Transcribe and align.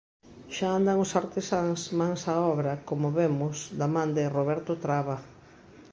Xa 0.55 0.67
andan 0.77 0.97
os 1.05 1.11
artesáns 1.21 1.79
mans 1.99 2.21
á 2.33 2.35
obra 2.53 2.73
como 2.89 3.07
vemos 3.19 3.55
da 3.79 3.87
man 3.95 4.09
de 4.17 4.23
Roberto 4.37 4.71
Traba... 4.83 5.17